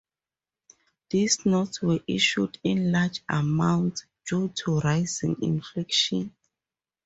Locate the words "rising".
4.79-5.35